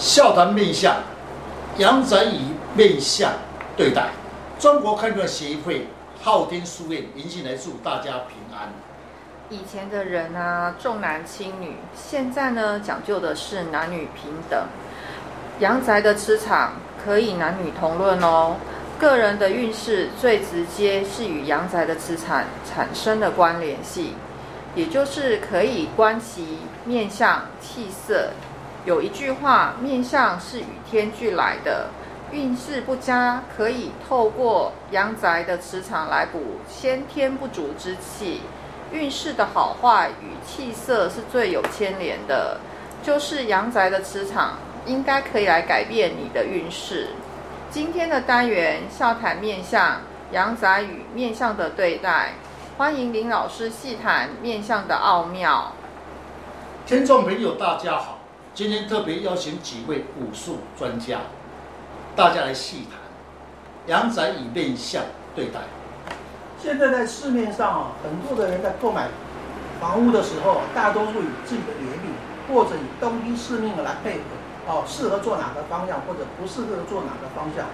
[0.00, 0.96] 笑谈面相，
[1.76, 2.40] 阳宅以
[2.74, 3.30] 面相
[3.76, 4.08] 对待。
[4.58, 5.88] 中国堪舆协会
[6.22, 8.72] 昊天书院迎进来祝大家平安。
[9.50, 14.58] 以前的人啊，重男轻女，现在呢，讲究的是男女平等。
[15.58, 18.56] 阳宅的磁场可以男女同论哦。
[18.98, 24.14] 个人的运势最直接是与阳宅的磁场产生的关联性，
[24.74, 26.56] 也就是可以观其
[26.86, 28.30] 面相气色。
[28.86, 31.88] 有一句话，面相是与天俱来的。
[32.32, 38.40] 运势不佳，可以透过阳宅的磁场来补先天不足之气。
[38.92, 42.58] 运势的好坏与气色是最有牵连的，
[43.02, 47.08] 就是阳宅的磁场应该可以来改变你的运势。
[47.68, 50.00] 今天的单元笑谈面相，
[50.32, 52.32] 阳宅与面相的对待，
[52.78, 55.72] 欢迎林老师细谈面相的奥妙。
[56.86, 58.19] 听众朋友，大家好，
[58.60, 61.20] 今天特别邀请几位武术专家，
[62.14, 63.00] 大家来细谈
[63.86, 65.02] 阳宅以面相
[65.34, 65.60] 对待。
[66.62, 69.08] 现在在市面上啊，很多的人在购买
[69.80, 72.12] 房屋的时候，大多数以自己的年龄
[72.54, 74.24] 或者以东西四命来配合。
[74.68, 77.64] 哦，适合做哪个方向，或者不适合做哪个方向，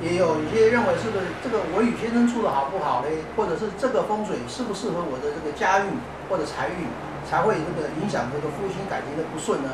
[0.00, 3.26] 也有一些认为是不是这个我与先生处的好不好嘞？
[3.34, 5.90] 或者是这个风水适不适合我的这个家运
[6.30, 6.86] 或者财运，
[7.28, 9.70] 才会这个影响这个夫妻感情的不顺呢？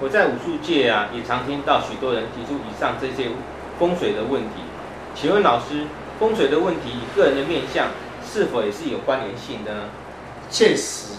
[0.00, 3.30] 我在武术界啊，也常听到许多人提出以上这些
[3.78, 4.62] 风水的问题。
[5.14, 5.86] 请问老师，
[6.20, 7.88] 风水的问题与个人的面相
[8.24, 9.80] 是否也是有关联性的呢？
[10.50, 11.14] 确实，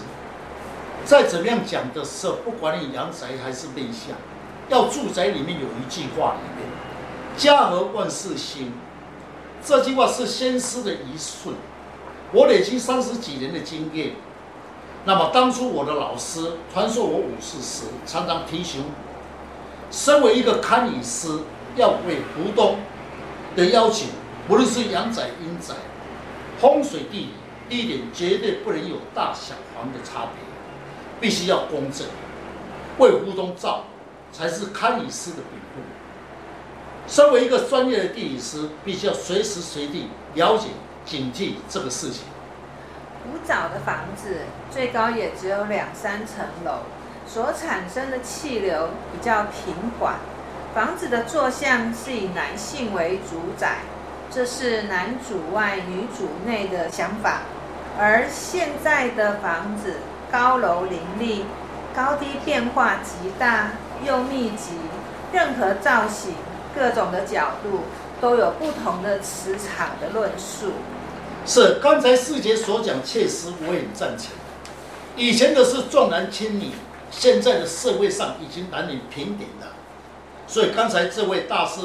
[1.04, 4.16] 在怎么样讲的时候，不管你阳宅还是面相。
[4.70, 6.66] 要住宅里面有一句话里面，
[7.36, 8.72] 家和万事兴。
[9.62, 11.52] 这句话是先师的遗训。
[12.32, 14.12] 我累积三十几年的经验，
[15.04, 18.90] 那么当初我的老师传授我武术时，常常提醒我，
[19.90, 21.40] 身为一个堪舆师，
[21.76, 22.78] 要为湖东
[23.56, 24.06] 的要求，
[24.48, 25.74] 无论是阳宅阴宅，
[26.58, 27.28] 风水地理，
[27.68, 30.42] 第一点绝对不能有大小房的差别，
[31.20, 32.06] 必须要公正，
[32.98, 33.84] 为湖东造。
[34.32, 35.82] 才是堪舆师的本分。
[37.08, 40.68] 身为一个专业的地理师，必须要随时随地了解、
[41.04, 42.22] 警惕这个事情。
[43.22, 44.38] 古早的房子
[44.70, 46.80] 最高也只有两三层楼，
[47.26, 50.14] 所产生的气流比较平缓。
[50.74, 53.78] 房子的坐向是以男性为主宰，
[54.30, 57.40] 这是男主外女主内的想法。
[57.98, 59.96] 而现在的房子
[60.30, 61.44] 高楼林立，
[61.94, 63.70] 高低变化极大。
[64.02, 64.72] 又密集，
[65.30, 66.32] 任何造型、
[66.74, 67.80] 各种的角度
[68.18, 70.72] 都有不同的磁场的论述。
[71.46, 74.28] 是刚才师姐所讲，确实我也赞成。
[75.16, 76.70] 以前的是重男轻女，
[77.10, 79.74] 现在的社会上已经男女平等了。
[80.46, 81.80] 所以刚才这位大师、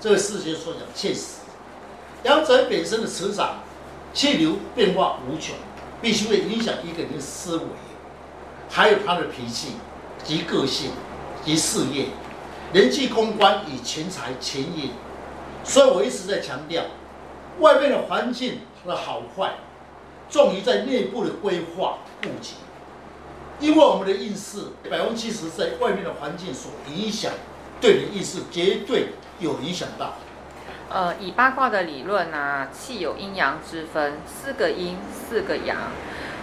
[0.00, 1.38] 这位师姐所讲，确实，
[2.24, 3.60] 阳宅本身的磁场
[4.12, 5.54] 气流变化无穷，
[6.00, 7.64] 必须会影响一个人的思维，
[8.68, 9.72] 还有他的脾气
[10.24, 10.90] 及个性。
[11.44, 12.06] 及事业、
[12.74, 14.90] 人际、公关与钱财、钱运，
[15.64, 16.82] 所以我一直在强调，
[17.60, 19.54] 外面的环境的好坏，
[20.28, 22.54] 重于在内部的规划布局。
[23.60, 27.32] 因为我们的运势百分之七十在外面的环境所影响，
[27.80, 29.08] 对你运势绝对
[29.40, 30.14] 有影响到。
[30.90, 35.76] 呃，以八卦的理论啊，气有阴阳之分，四个阴，四个阳，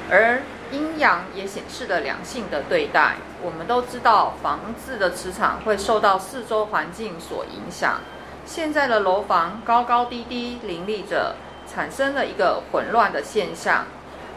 [0.09, 0.41] 而。
[0.71, 3.17] 阴阳也显示了两性的对待。
[3.43, 8.01] 我们都知道，房子的磁场会受到四周环境所影响。
[8.47, 11.35] 现在的楼房高高低低林立着，
[11.71, 13.85] 产生了一个混乱的现象。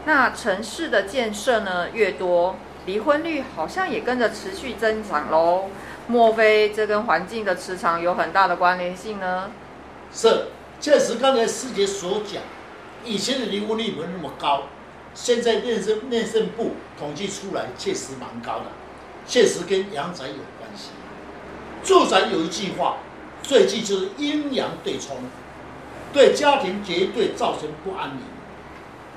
[0.05, 5.65] 那城市的建设呢越多，离婚率好像也跟着持续增长喽。
[6.07, 9.51] 莫非这跟环境的磁场有很大的关联性呢？
[10.11, 10.47] 是，
[10.81, 12.41] 确实刚才师姐所讲，
[13.05, 14.63] 以前的离婚率没那么高。
[15.13, 18.65] 现在内政内政部统计出来，确实蛮高的，
[19.27, 20.89] 确实跟阳宅有关系。
[21.83, 22.97] 住宅有一句话，
[23.43, 25.17] 最忌就是阴阳对冲，
[26.13, 28.23] 对家庭绝对造成不安宁。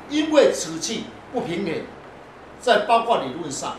[0.09, 1.75] 因为此气不平衡，
[2.61, 3.77] 在八卦理论上，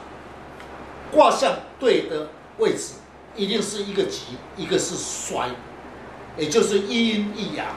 [1.11, 2.93] 卦象对的位置
[3.35, 5.49] 一定是一个吉，一个是衰，
[6.37, 7.67] 也就是一阴一阳。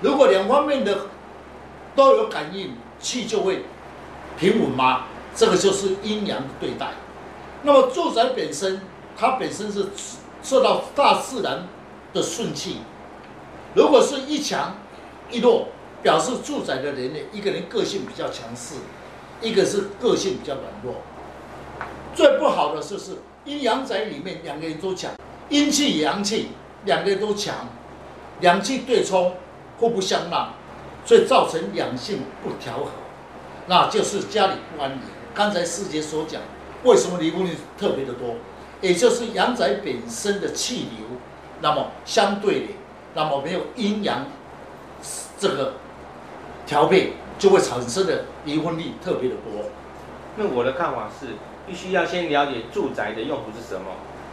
[0.00, 1.06] 如果两方面的
[1.94, 2.74] 都有感应。
[3.02, 3.64] 气就会
[4.38, 5.06] 平稳吗？
[5.34, 6.92] 这个就是阴阳的对待。
[7.64, 8.80] 那么住宅本身，
[9.16, 9.86] 它本身是
[10.40, 11.66] 受到大自然
[12.12, 12.76] 的顺气。
[13.74, 14.76] 如果是一强
[15.30, 15.68] 一弱，
[16.02, 18.74] 表示住宅的人呢，一个人个性比较强势，
[19.40, 20.96] 一个是个性比较软弱。
[22.14, 23.12] 最不好的就是
[23.44, 25.12] 阴阳宅里面两个人都强，
[25.48, 26.48] 阴气阳气
[26.84, 27.54] 两个人都强，
[28.40, 29.34] 两气对冲，
[29.78, 30.52] 互不相让，
[31.06, 32.90] 所以造成两性不调和，
[33.66, 35.00] 那就是家里不安宁。
[35.34, 36.42] 刚才师姐所讲，
[36.84, 38.34] 为什么离婚率特别的多？
[38.82, 41.06] 也就是阳宅本身的气流，
[41.60, 42.66] 那么相对的，
[43.14, 44.26] 那么没有阴阳
[45.38, 45.74] 这个
[46.66, 49.64] 调配，就会产生的离婚率特别的多。
[50.36, 51.26] 那我的看法是，
[51.66, 53.86] 必须要先了解住宅的用途是什么。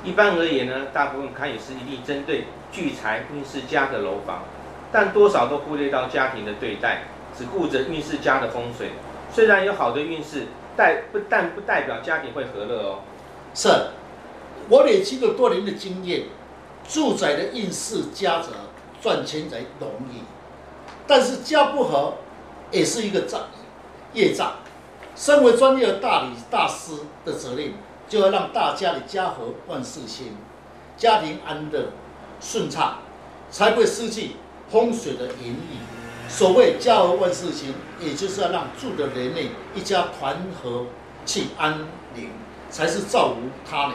[0.04, 4.44] 一般而言呢，大部分看也是一定针对聚财运势家的楼房，
[4.92, 7.04] 但多少都忽略到家庭的对待，
[7.38, 8.92] 只顾着运势家的风水。
[9.32, 10.48] 虽然有好的运势，
[10.78, 13.00] 代不但不代表家庭会和乐哦。
[13.54, 13.70] 是。
[14.70, 16.26] 我累积了多年的经验，
[16.88, 18.50] 住宅的运势家者
[19.02, 20.24] 赚钱才容易，
[21.08, 22.16] 但是家不和
[22.72, 23.42] 也是一个障
[24.14, 24.54] 业障。
[25.16, 26.94] 身为专业的大理大师
[27.26, 27.74] 的责任，
[28.08, 30.38] 就要让大家的家和万事兴，
[30.96, 31.88] 家庭安乐
[32.40, 33.00] 顺畅，
[33.52, 34.32] 才会失去
[34.70, 35.80] 风水的原意。
[36.30, 40.86] 所谓家和万事兴，也就是要让住的人内一家团和
[41.26, 41.80] 气安
[42.14, 42.30] 宁，
[42.70, 43.36] 才是造福
[43.70, 43.94] 他人。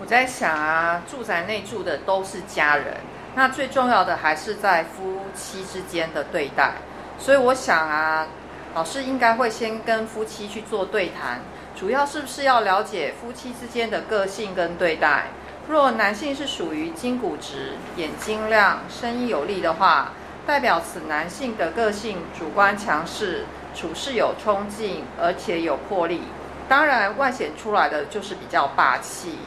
[0.00, 2.96] 我在想啊，住宅内住的都是家人，
[3.34, 6.72] 那最重要的还是在夫妻之间的对待。
[7.18, 8.26] 所以我想啊，
[8.74, 11.40] 老师应该会先跟夫妻去做对谈，
[11.76, 15.26] 主要是不是要了解夫妻之间的个性跟对待？
[15.68, 20.12] 若男性是属于筋骨直、眼睛亮、声音有力的话，
[20.46, 23.44] 代表此男性的个性主观强势，
[23.74, 26.22] 处事有冲劲，而且有魄力。
[26.68, 29.38] 当然，外显出来的就是比较霸气。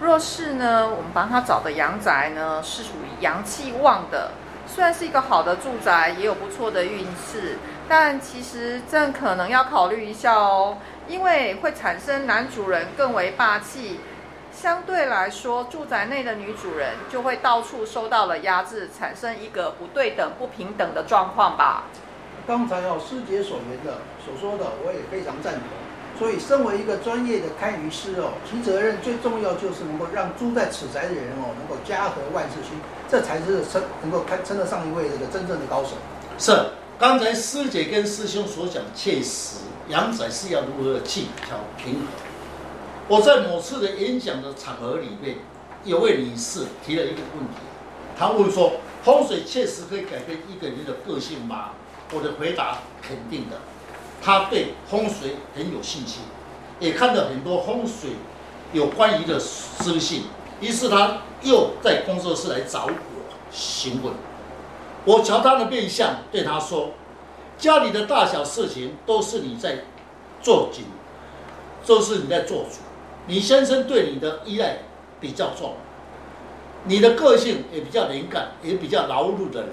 [0.00, 4.30] 若是呢，我们帮他找的阳宅呢，是属于阳气旺的，
[4.66, 7.58] 虽然是一个好的住宅，也有不错的运势，
[7.88, 10.78] 但其实这可能要考虑一下哦，
[11.08, 13.98] 因为会产生男主人更为霸气，
[14.52, 21.84] 相对来说，住宅内的女主人就会到处受到了压制，产生一个不对等、不平等的状况吧。
[22.46, 25.62] 刚才哦，师姐所言的、所说的，我也非常赞同。
[26.18, 32.72] 所以，身为一个专业的堪舆师哦，其责任最重要就是能够让住在此宅的人哦，能够家和万事兴，
[33.08, 35.90] 这才是称能够堪称得上一位这个真正的高手。
[36.36, 36.52] 是，
[36.98, 42.02] 刚才师姐跟师兄所讲，确实阳宅是要如何气调平衡。
[43.06, 45.36] 我在某次的演讲的场合里面，
[45.84, 47.60] 有位女士提了一个问题，
[48.18, 48.72] 她问说：
[49.04, 51.70] 风水确实可以改变一个人的个性吗？
[52.12, 53.56] 我的回答肯定的。
[54.20, 56.22] 他对风水很有信心，
[56.80, 58.10] 也看到很多风水
[58.72, 60.24] 有关于的资讯，
[60.60, 62.92] 于是他又在工作室来找我
[63.50, 64.12] 询问。
[65.04, 66.90] 我瞧他的面相，对他说
[67.56, 69.84] ：“家里的大小事情都是你在
[70.42, 70.82] 做主，
[71.86, 72.80] 都是你在做主。
[73.26, 74.78] 你先生对你的依赖
[75.20, 75.74] 比较重，
[76.84, 79.70] 你的个性也比较敏感，也比较劳碌的人。”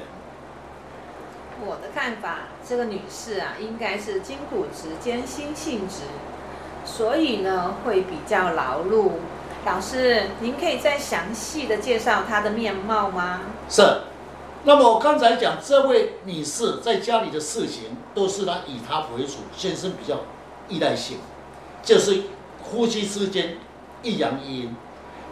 [1.65, 6.01] 我的看法，这个女士啊，应该是筋骨直兼心性直，
[6.85, 9.11] 所以呢会比较劳碌。
[9.65, 13.41] 老师，您可以再详细的介绍她的面貌吗？
[13.69, 13.81] 是。
[14.67, 20.21] 那么我刚才讲这位女士在家里的事情都是她以她为主，先生比较
[20.67, 21.19] 依赖性，
[21.83, 22.23] 就是
[22.63, 23.57] 夫妻之间
[24.01, 24.75] 一阳一阴。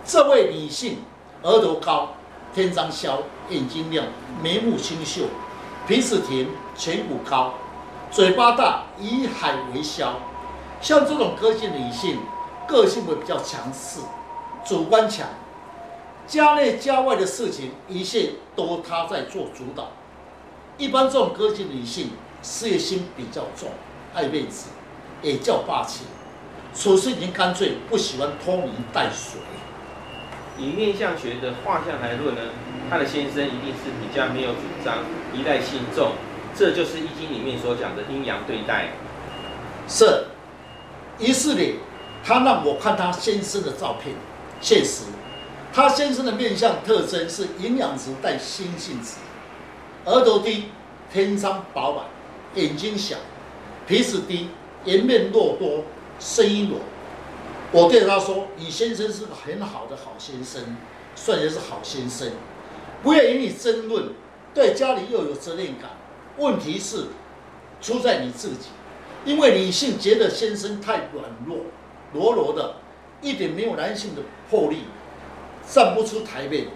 [0.06, 1.00] 这位女性
[1.42, 2.10] 额头高，
[2.54, 4.06] 天仓削，眼睛亮，
[4.42, 5.24] 眉目清秀。
[5.86, 6.48] 鼻子挺，
[6.78, 7.56] 颧骨高，
[8.10, 10.18] 嘴巴大，以海为销。
[10.80, 12.20] 像这种个性女性，
[12.66, 14.00] 个性会比较强势，
[14.64, 15.28] 主观强，
[16.26, 19.90] 家内家外的事情一切都她在做主导。
[20.78, 22.12] 一般这种个性女性，
[22.42, 23.70] 事业心比较重，
[24.14, 24.70] 爱面子，
[25.22, 26.06] 也较霸气，
[26.74, 29.42] 处事已经干脆，不喜欢拖泥带水。
[30.58, 32.42] 以面相学的画像来论呢，
[32.90, 35.00] 他的先生一定是比较没有主张，
[35.34, 36.12] 一代信众，
[36.56, 38.90] 这就是《易经》里面所讲的阴阳对待。
[39.88, 40.26] 是，
[41.20, 41.62] 于是呢，
[42.24, 44.16] 他让我看他先生的照片，
[44.62, 45.04] 确实，
[45.74, 49.18] 他先生的面相特征是阴阳直带心性子，
[50.06, 50.66] 额头低，
[51.12, 52.06] 天仓饱满，
[52.56, 53.18] 眼睛小，
[53.88, 54.50] 鼻子低，
[54.86, 55.84] 颜面肉多，
[56.20, 56.80] 声音软。
[57.72, 60.62] 我对他说：“你先生是个很好的好先生，
[61.16, 62.30] 算也是好先生，
[63.02, 64.10] 不愿与你争论，
[64.54, 65.92] 对家里又有责任感。
[66.38, 67.08] 问题是
[67.82, 68.70] 出在你自己，
[69.26, 71.58] 因为女性觉得先生太软弱，
[72.14, 72.76] 柔柔的，
[73.22, 74.86] 一点没有男性的魄力，
[75.68, 76.68] 站不出台面。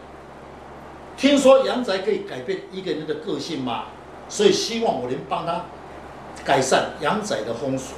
[1.15, 3.85] 听说阳宅可以改变一个人的个性吗？
[4.29, 5.65] 所以希望我能帮他
[6.45, 7.95] 改善阳宅的风水。”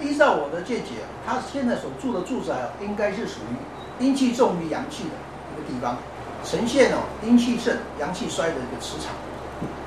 [0.00, 0.90] 依照我的见解，
[1.26, 5.98] 他现在所住的住宅，应该是属于阴气重于阳气的一个地方，
[6.44, 9.12] 呈现哦阴气盛、阳气衰的一个磁场。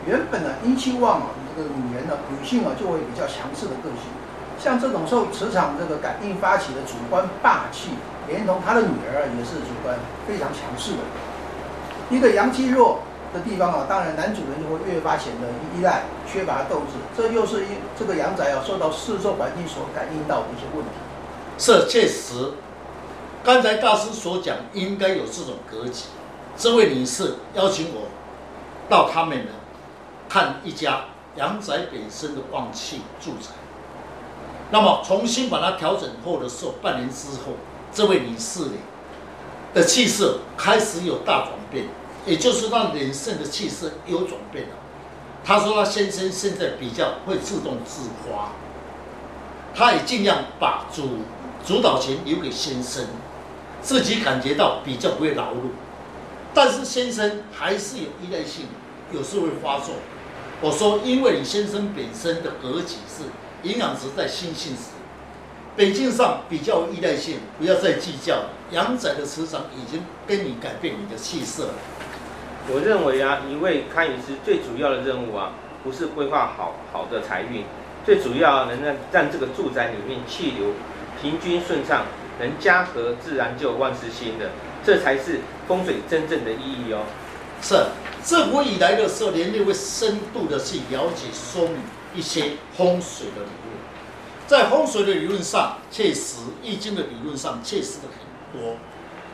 [0.05, 4.12] 原本呢阴气旺啊，这个女人呢女性啊就会比较强势的个性，
[4.60, 7.91] 像这种受磁场这个感应发起的主观霸气，
[8.27, 11.00] 连同她的女儿也是主观非常强势的。
[12.10, 13.00] 一个阳气弱
[13.33, 20.91] 的地方啊，当然男主人就会越发显得依赖、缺乏斗志，这又是因这个阳宅啊受到四周环境所感应到的一些问题。
[21.57, 22.51] 这确实，
[23.43, 26.03] 刚才大师所讲应该有这种格局。
[26.57, 28.07] 这位女士邀请我
[28.89, 29.51] 到他们呢
[30.29, 31.05] 看一家
[31.36, 33.50] 阳宅本身的旺气住宅，
[34.72, 37.53] 那么重新把它调整后的时候，半年之后，
[37.91, 38.77] 这位女士呢
[39.74, 41.86] 的气色开始有大转变，
[42.25, 44.75] 也就是让脸上的气色有转变了。
[45.43, 48.51] 她说她先生现在比较会自动自发，
[49.74, 51.19] 她也尽量把主。
[51.65, 53.05] 主导权留给先生，
[53.81, 55.72] 自己感觉到比较不会劳碌，
[56.53, 58.67] 但是先生还是有依赖性，
[59.12, 59.95] 有时会发作。
[60.62, 63.24] 我说，因为你先生本身的格局是
[63.63, 64.91] 营养值在心性时，
[65.75, 68.45] 本性上比较有依赖性，不要再计较。
[68.72, 71.74] 阳宅的磁场已经跟你改变你的气色了。
[72.69, 75.51] 我认为啊，一位堪舆师最主要的任务啊，
[75.83, 77.65] 不是规划好好的财运，
[78.05, 80.67] 最主要能让让这个住宅里面气流。
[81.22, 82.05] 平均顺畅，
[82.39, 84.50] 能家和自然就万事兴的，
[84.86, 87.04] 这才是风水真正的意义哦。
[87.62, 87.75] 是，
[88.22, 91.78] 自古以来的时候，人类会深度的去了解、说明
[92.13, 93.74] 一些风水的理论。
[94.46, 98.75] 在风水的理论上，确实《易经》的理论上确实的很多。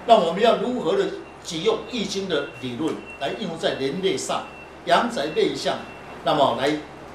[0.05, 1.07] 那我们要如何的
[1.43, 4.43] 启用《易经》的理论来应用在人类上，
[4.85, 5.77] 阳宅内向，
[6.23, 6.71] 那么来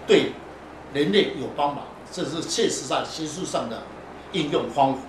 [0.06, 0.32] 对
[0.92, 3.82] 人类有帮忙，这是确实在学术上的。
[4.32, 5.00] 应用方法。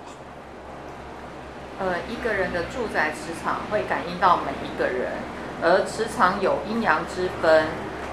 [1.78, 5.12] 呃，一个人的住宅磁场会感应到每一个人，
[5.62, 7.66] 而磁场有阴阳之分。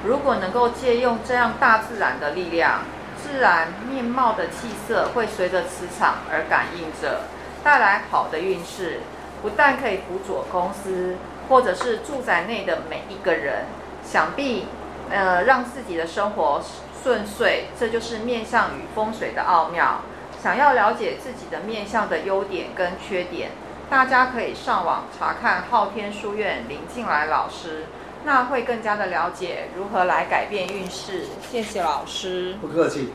[0.05, 2.81] 如果能够借用这样大自然的力量，
[3.15, 7.21] 自然面貌的气色会随着磁场而感应着，
[7.63, 8.99] 带来好的运势。
[9.41, 11.15] 不但可以辅佐公司，
[11.47, 13.65] 或者是住宅内的每一个人，
[14.03, 14.67] 想必
[15.09, 16.61] 呃让自己的生活
[17.01, 17.67] 顺遂。
[17.79, 20.01] 这就是面相与风水的奥妙。
[20.43, 23.51] 想要了解自己的面相的优点跟缺点，
[23.89, 27.85] 大家可以上网查看昊天书院林静来老师，
[28.25, 31.27] 那会更加的了解如何来改变运势。
[31.49, 33.13] 谢谢老师，不客气。